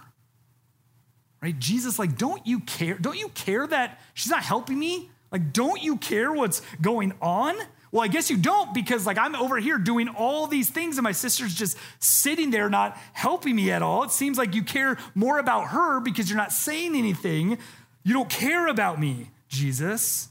[1.43, 1.59] Right?
[1.59, 2.93] Jesus, like, don't you care?
[2.93, 5.11] Don't you care that she's not helping me?
[5.29, 7.57] Like, don't you care what's going on?
[7.91, 11.03] Well, I guess you don't because, like, I'm over here doing all these things and
[11.03, 14.03] my sister's just sitting there not helping me at all.
[14.03, 17.57] It seems like you care more about her because you're not saying anything.
[18.05, 20.29] You don't care about me, Jesus.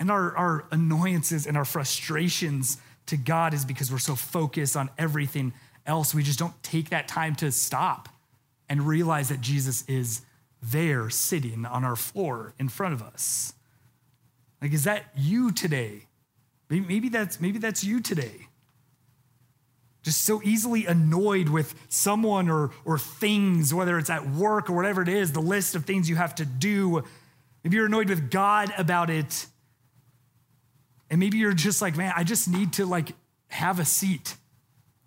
[0.00, 4.90] And our, our annoyances and our frustrations to God is because we're so focused on
[4.98, 5.52] everything
[5.86, 6.12] else.
[6.12, 8.08] We just don't take that time to stop
[8.68, 10.22] and realize that Jesus is
[10.62, 13.52] there sitting on our floor in front of us.
[14.60, 16.06] Like, is that you today?
[16.68, 18.48] Maybe that's, maybe that's you today.
[20.02, 25.02] Just so easily annoyed with someone or, or things, whether it's at work or whatever
[25.02, 27.02] it is, the list of things you have to do.
[27.62, 29.46] Maybe you're annoyed with God about it.
[31.10, 33.12] And maybe you're just like, man, I just need to like
[33.48, 34.36] have a seat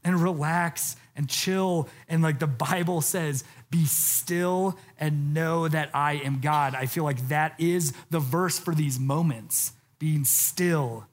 [0.03, 1.89] and relax and chill.
[2.07, 6.75] And like the Bible says, be still and know that I am God.
[6.75, 11.05] I feel like that is the verse for these moments being still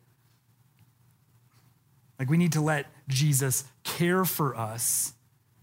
[2.19, 5.13] like we need to let Jesus care for us.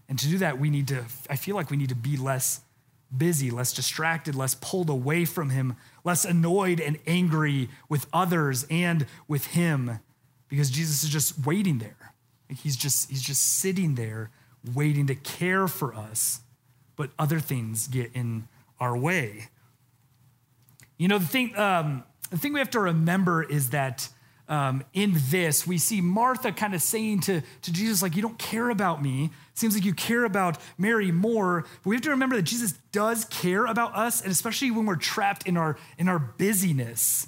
[0.08, 2.60] And to do that, we need to, I feel like we need to be less
[3.16, 9.06] busy, less distracted, less pulled away from Him, less annoyed and angry with others and
[9.26, 10.00] with Him,
[10.48, 12.03] because Jesus is just waiting there.
[12.54, 14.30] He's just, he's just sitting there
[14.74, 16.40] waiting to care for us,
[16.96, 18.48] but other things get in
[18.80, 19.48] our way.
[20.96, 24.08] You know, the thing, um, the thing we have to remember is that
[24.48, 28.38] um, in this, we see Martha kind of saying to, to Jesus, like, you don't
[28.38, 29.24] care about me.
[29.24, 31.62] It seems like you care about Mary more.
[31.82, 34.96] But we have to remember that Jesus does care about us, and especially when we're
[34.96, 37.26] trapped in our, in our busyness.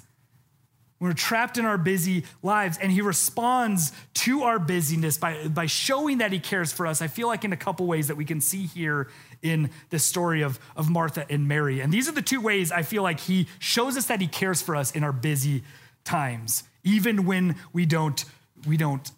[0.99, 6.17] We're trapped in our busy lives, and he responds to our busyness by, by showing
[6.17, 7.01] that he cares for us.
[7.01, 9.09] I feel like in a couple ways that we can see here
[9.43, 11.81] in the story of, of Martha and Mary.
[11.81, 14.61] And these are the two ways I feel like he shows us that he cares
[14.61, 15.63] for us in our busy
[16.03, 18.23] times even when we don't
[18.65, 19.11] we don't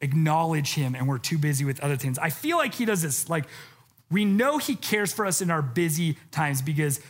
[0.00, 2.18] acknowledge him and we're too busy with other things.
[2.18, 3.46] I feel like he does this like
[4.10, 7.00] we know he cares for us in our busy times because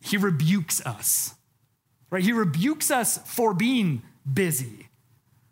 [0.00, 1.34] he rebukes us.
[2.10, 2.22] Right?
[2.22, 4.88] He rebukes us for being busy.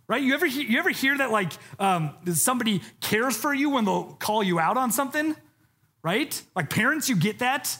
[0.08, 0.22] Right?
[0.22, 4.42] You ever you ever hear that like um, somebody cares for you when they'll call
[4.42, 5.36] you out on something?
[6.02, 6.40] Right?
[6.56, 7.78] Like parents, you get that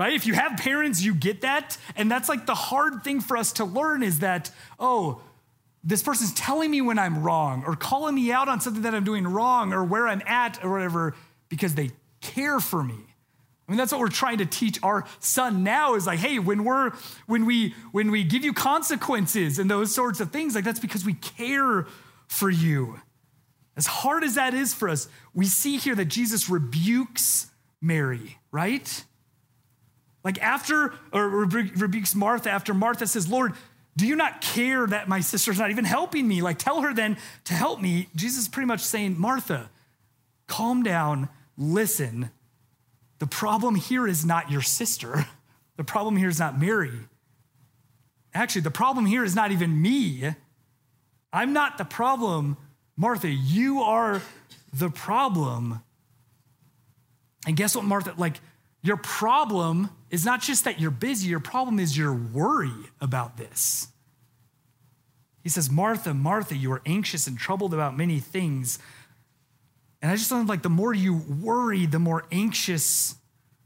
[0.00, 0.14] right?
[0.14, 1.76] If you have parents, you get that.
[1.94, 5.20] And that's like the hard thing for us to learn is that, oh,
[5.84, 9.04] this person's telling me when I'm wrong or calling me out on something that I'm
[9.04, 11.14] doing wrong or where I'm at or whatever
[11.50, 11.90] because they
[12.22, 13.09] care for me.
[13.70, 16.64] I mean, that's what we're trying to teach our son now is like, hey, when
[16.64, 16.90] we're
[17.26, 21.04] when we when we give you consequences and those sorts of things, like that's because
[21.04, 21.86] we care
[22.26, 23.00] for you.
[23.76, 27.46] As hard as that is for us, we see here that Jesus rebukes
[27.80, 29.04] Mary, right?
[30.24, 33.52] Like after, or rebukes Martha, after Martha says, Lord,
[33.96, 36.42] Do you not care that my sister's not even helping me?
[36.42, 38.08] Like, tell her then to help me.
[38.14, 39.68] Jesus is pretty much saying, Martha,
[40.46, 42.30] calm down, listen.
[43.20, 45.26] The problem here is not your sister.
[45.76, 46.92] The problem here is not Mary.
[48.34, 50.34] Actually, the problem here is not even me.
[51.32, 52.58] I'm not the problem.
[52.98, 54.20] Martha, you are
[54.74, 55.80] the problem.
[57.46, 58.12] And guess what, Martha?
[58.18, 58.40] Like,
[58.82, 63.88] your problem is not just that you're busy, your problem is your worry about this.
[65.42, 68.78] He says, Martha, Martha, you are anxious and troubled about many things.
[70.02, 73.16] And I just feel like the more you worry, the more anxious,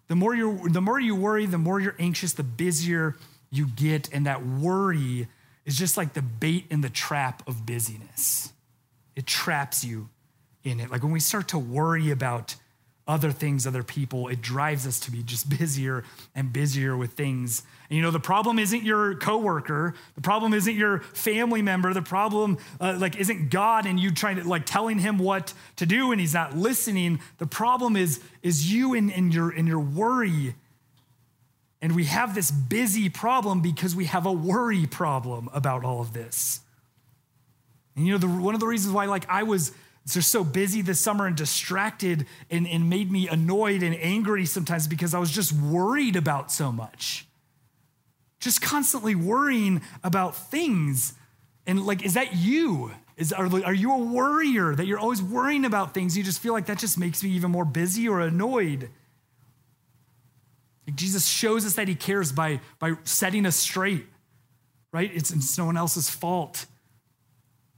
[0.08, 3.16] the more you the more you worry, the more you're anxious, the busier
[3.50, 4.12] you get.
[4.12, 5.28] And that worry
[5.64, 8.52] is just like the bait in the trap of busyness.
[9.14, 10.08] It traps you
[10.64, 10.90] in it.
[10.90, 12.56] Like when we start to worry about
[13.06, 14.28] other things, other people.
[14.28, 17.62] It drives us to be just busier and busier with things.
[17.90, 19.94] And you know, the problem isn't your coworker.
[20.14, 21.92] The problem isn't your family member.
[21.92, 25.86] The problem, uh, like, isn't God and you trying to like telling him what to
[25.86, 27.20] do and he's not listening.
[27.38, 30.54] The problem is is you and, and your and your worry.
[31.82, 36.14] And we have this busy problem because we have a worry problem about all of
[36.14, 36.60] this.
[37.94, 39.72] And you know, the, one of the reasons why, like, I was
[40.12, 44.86] just so busy this summer and distracted and, and made me annoyed and angry sometimes
[44.86, 47.26] because I was just worried about so much.
[48.38, 51.14] Just constantly worrying about things.
[51.66, 52.92] And like, is that you?
[53.16, 56.18] Is, are, are you a worrier that you're always worrying about things?
[56.18, 58.90] You just feel like that just makes me even more busy or annoyed.
[60.86, 64.06] Like Jesus shows us that he cares by, by setting us straight,
[64.92, 65.10] right?
[65.14, 66.66] It's, it's no one else's fault.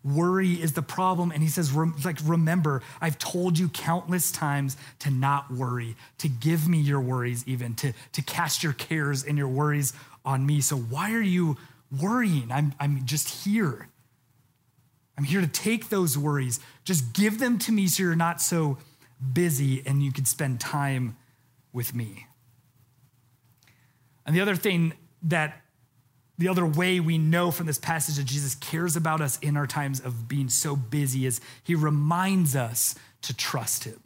[0.05, 1.33] Worry is the problem.
[1.33, 6.69] And he says, like, remember, I've told you countless times to not worry, to give
[6.69, 9.93] me your worries, even, to, to cast your cares and your worries
[10.25, 10.61] on me.
[10.61, 11.57] So why are you
[12.01, 12.53] worrying?
[12.53, 13.89] I'm, I'm just here.
[15.19, 16.61] I'm here to take those worries.
[16.85, 18.79] Just give them to me so you're not so
[19.33, 21.17] busy and you can spend time
[21.73, 22.27] with me.
[24.27, 24.93] And the other thing
[25.23, 25.63] that
[26.39, 29.67] the other way we know from this passage that Jesus cares about us in our
[29.67, 34.01] times of being so busy is he reminds us to trust him.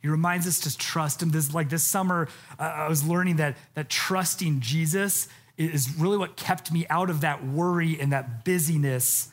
[0.00, 1.30] He reminds us to trust him.
[1.30, 2.28] This like this summer,
[2.58, 7.22] uh, I was learning that that trusting Jesus is really what kept me out of
[7.22, 9.30] that worry and that busyness.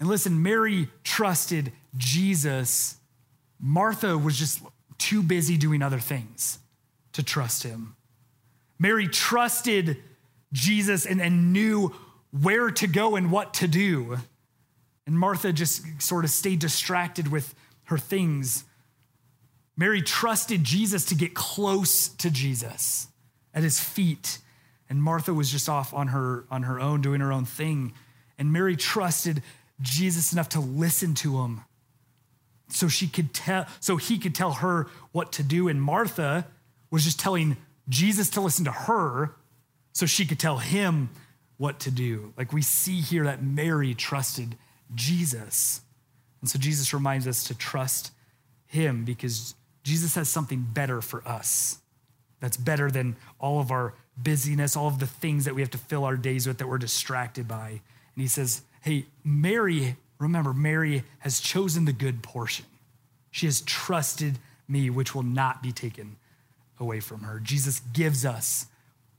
[0.00, 2.96] And listen, Mary trusted Jesus.
[3.60, 4.62] Martha was just
[4.98, 6.58] too busy doing other things
[7.12, 7.96] to trust him.
[8.78, 10.02] Mary trusted
[10.54, 11.94] Jesus and, and knew
[12.30, 14.16] where to go and what to do.
[15.06, 18.64] And Martha just sort of stayed distracted with her things.
[19.76, 23.08] Mary trusted Jesus to get close to Jesus
[23.52, 24.38] at his feet.
[24.88, 27.92] And Martha was just off on her, on her own, doing her own thing.
[28.38, 29.42] And Mary trusted
[29.82, 31.62] Jesus enough to listen to him
[32.68, 36.46] so she could tell so he could tell her what to do and martha
[36.90, 37.56] was just telling
[37.88, 39.34] jesus to listen to her
[39.94, 41.08] so she could tell him
[41.56, 42.34] what to do.
[42.36, 44.56] Like we see here that Mary trusted
[44.94, 45.80] Jesus.
[46.40, 48.12] And so Jesus reminds us to trust
[48.66, 51.78] him because Jesus has something better for us
[52.40, 55.78] that's better than all of our busyness, all of the things that we have to
[55.78, 57.68] fill our days with that we're distracted by.
[57.68, 57.80] And
[58.22, 62.66] he says, Hey, Mary, remember, Mary has chosen the good portion.
[63.30, 64.38] She has trusted
[64.68, 66.16] me, which will not be taken
[66.78, 67.40] away from her.
[67.40, 68.66] Jesus gives us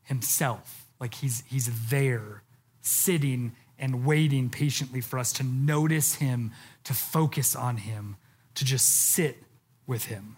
[0.06, 0.86] himself.
[1.00, 2.44] Like he's, he's there,
[2.82, 6.52] sitting and waiting patiently for us to notice him,
[6.86, 8.16] to focus on him,
[8.56, 9.44] to just sit
[9.86, 10.38] with him.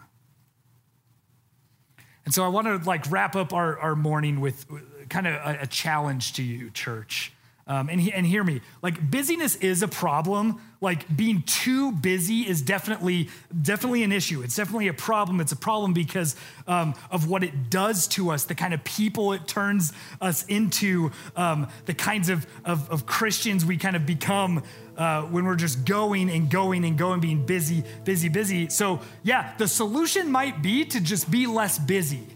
[2.25, 4.65] And so I want to like wrap up our, our morning with
[5.09, 7.31] kind of a, a challenge to you, church.
[7.69, 10.61] Um, and, he, and hear me, like busyness is a problem.
[10.79, 13.29] Like being too busy is definitely
[13.61, 14.41] definitely an issue.
[14.41, 15.41] It's definitely a problem.
[15.41, 19.33] It's a problem because um, of what it does to us, the kind of people
[19.33, 19.91] it turns
[20.21, 24.63] us into, um, the kinds of, of, of, Christians we kind of become
[24.95, 28.69] uh, when we're just going and going and going, being busy, busy, busy.
[28.69, 32.27] So yeah, the solution might be to just be less busy.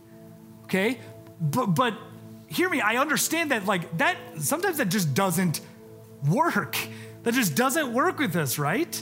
[0.64, 1.00] Okay,
[1.40, 1.94] but but
[2.52, 5.62] hear me, I understand that, like, that sometimes that just doesn't
[6.30, 6.78] work.
[7.24, 9.02] That just doesn't work with us, right?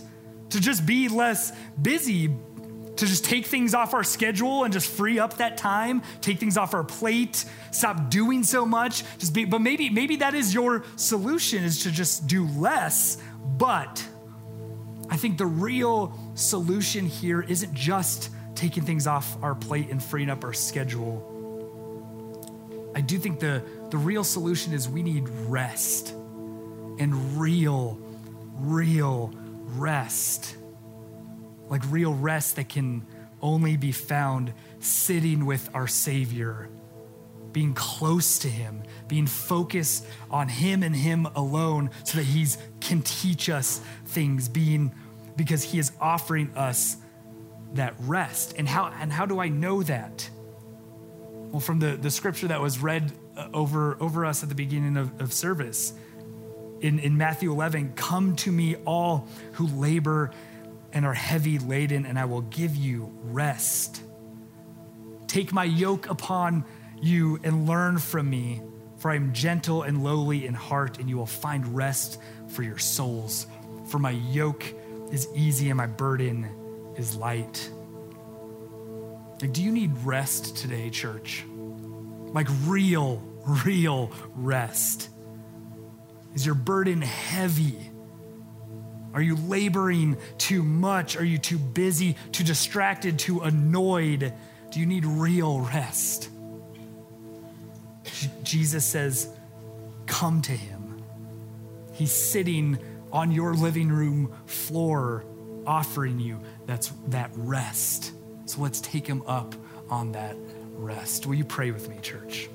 [0.51, 5.19] To just be less busy, to just take things off our schedule and just free
[5.19, 9.03] up that time, take things off our plate, stop doing so much.
[9.17, 13.17] Just be, but maybe, maybe that is your solution is to just do less.
[13.57, 14.05] But
[15.09, 20.29] I think the real solution here isn't just taking things off our plate and freeing
[20.29, 21.28] up our schedule
[22.95, 26.09] I do think the, the real solution is we need rest
[26.99, 27.99] and real,
[28.57, 29.33] real
[29.75, 30.55] rest.
[31.69, 33.05] Like real rest that can
[33.41, 36.67] only be found sitting with our Savior,
[37.51, 42.47] being close to Him, being focused on Him and Him alone so that He
[42.79, 44.91] can teach us things, being
[45.35, 46.97] because He is offering us
[47.73, 48.55] that rest.
[48.57, 50.29] And how, and how do I know that?
[51.51, 54.97] Well, from the, the scripture that was read uh, over, over us at the beginning
[54.97, 55.93] of, of service
[56.81, 60.31] in, in Matthew 11 Come to me, all who labor
[60.93, 64.01] and are heavy laden, and I will give you rest.
[65.27, 66.65] Take my yoke upon
[67.01, 68.61] you and learn from me,
[68.97, 72.77] for I am gentle and lowly in heart, and you will find rest for your
[72.77, 73.47] souls.
[73.87, 74.63] For my yoke
[75.11, 76.47] is easy and my burden
[76.95, 77.69] is light.
[79.41, 81.45] Like, do you need rest today, church?
[81.47, 83.23] Like real,
[83.65, 85.09] real rest.
[86.35, 87.89] Is your burden heavy?
[89.13, 91.17] Are you laboring too much?
[91.17, 94.33] Are you too busy, too distracted, too annoyed?
[94.71, 96.29] Do you need real rest?
[98.43, 99.29] Jesus says,
[100.05, 101.01] Come to him.
[101.93, 102.77] He's sitting
[103.11, 105.25] on your living room floor
[105.65, 108.13] offering you that's that rest.
[108.49, 109.53] So let's take him up
[109.91, 110.35] on that
[110.73, 111.27] rest.
[111.27, 112.49] Will you pray with me, church?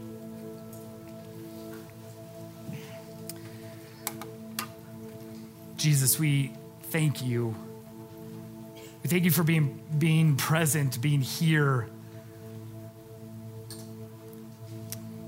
[5.76, 6.52] Jesus, we
[6.90, 7.54] thank you.
[9.04, 11.88] We thank you for being, being present, being here.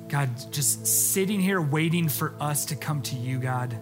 [0.08, 3.76] God, just sitting here waiting for us to come to you, God,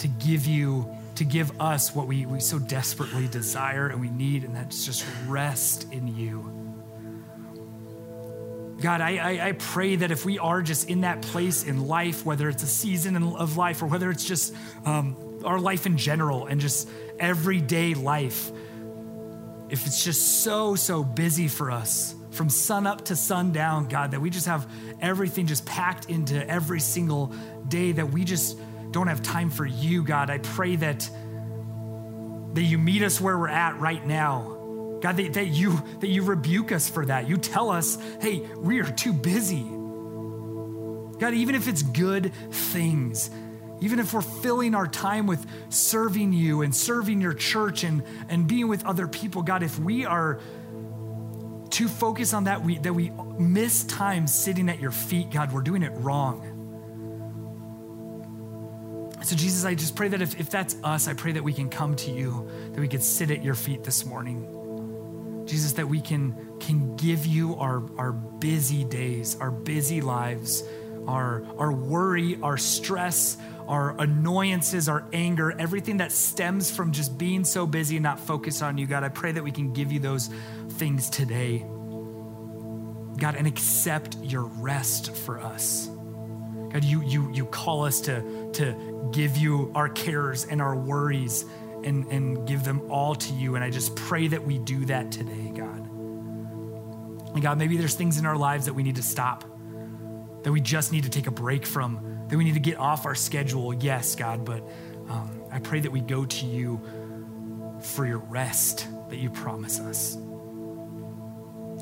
[0.00, 4.42] to give you to give us what we, we so desperately desire and we need,
[4.42, 6.58] and that's just rest in you.
[8.80, 12.26] God, I, I, I, pray that if we are just in that place in life,
[12.26, 14.52] whether it's a season of life or whether it's just
[14.84, 16.88] um, our life in general and just
[17.20, 18.50] everyday life,
[19.70, 24.20] if it's just so, so busy for us from sun up to sundown, God, that
[24.20, 24.68] we just have
[25.00, 27.32] everything just packed into every single
[27.68, 28.58] day, that we just
[28.92, 30.30] don't have time for you, God.
[30.30, 31.10] I pray that,
[32.54, 34.98] that you meet us where we're at right now.
[35.00, 37.28] God, that, that, you, that you rebuke us for that.
[37.28, 39.62] You tell us, hey, we are too busy.
[41.18, 43.30] God, even if it's good things,
[43.80, 48.46] even if we're filling our time with serving you and serving your church and, and
[48.46, 50.40] being with other people, God, if we are
[51.70, 55.62] too focused on that, we, that we miss time sitting at your feet, God, we're
[55.62, 56.51] doing it wrong.
[59.24, 61.68] So, Jesus, I just pray that if, if that's us, I pray that we can
[61.68, 65.44] come to you, that we could sit at your feet this morning.
[65.46, 70.64] Jesus, that we can, can give you our, our busy days, our busy lives,
[71.06, 73.36] our, our worry, our stress,
[73.68, 78.62] our annoyances, our anger, everything that stems from just being so busy and not focused
[78.62, 79.04] on you, God.
[79.04, 80.30] I pray that we can give you those
[80.70, 81.64] things today.
[83.18, 85.88] God, and accept your rest for us.
[86.72, 91.44] God, you, you, you call us to, to give you our cares and our worries
[91.84, 93.56] and, and give them all to you.
[93.56, 95.90] And I just pray that we do that today, God.
[97.34, 99.44] And God, maybe there's things in our lives that we need to stop,
[100.42, 103.04] that we just need to take a break from, that we need to get off
[103.06, 103.74] our schedule.
[103.74, 104.62] Yes, God, but
[105.08, 106.80] um, I pray that we go to you
[107.80, 110.16] for your rest that you promise us.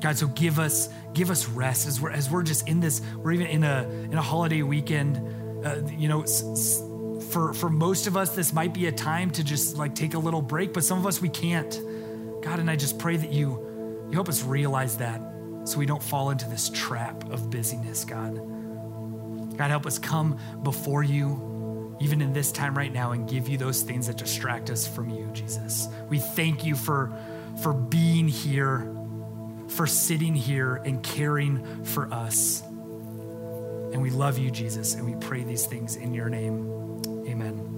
[0.01, 3.01] God, so give us give us rest as we're as we're just in this.
[3.17, 5.17] We're even in a in a holiday weekend.
[5.65, 6.25] Uh, you know,
[7.29, 10.19] for for most of us, this might be a time to just like take a
[10.19, 11.79] little break, but some of us we can't.
[12.41, 15.21] God, and I just pray that you you help us realize that,
[15.65, 18.03] so we don't fall into this trap of busyness.
[18.03, 18.35] God,
[19.55, 23.59] God, help us come before you, even in this time right now, and give you
[23.59, 25.87] those things that distract us from you, Jesus.
[26.09, 27.15] We thank you for
[27.61, 28.97] for being here
[29.71, 32.61] for sitting here and caring for us.
[32.61, 36.67] And we love you, Jesus, and we pray these things in your name.
[37.27, 37.70] Amen.